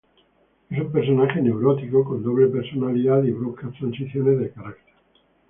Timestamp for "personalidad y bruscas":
2.47-3.71